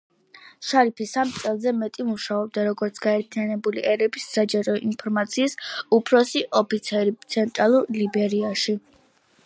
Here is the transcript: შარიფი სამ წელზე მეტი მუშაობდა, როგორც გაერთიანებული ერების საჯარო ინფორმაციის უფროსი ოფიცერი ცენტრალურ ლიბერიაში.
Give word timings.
შარიფი 0.67 1.05
სამ 1.09 1.33
წელზე 1.41 1.73
მეტი 1.81 2.05
მუშაობდა, 2.07 2.63
როგორც 2.69 2.97
გაერთიანებული 3.05 3.83
ერების 3.93 4.25
საჯარო 4.37 4.75
ინფორმაციის 4.89 5.57
უფროსი 5.99 6.45
ოფიცერი 6.63 7.15
ცენტრალურ 7.37 7.89
ლიბერიაში. 8.01 8.77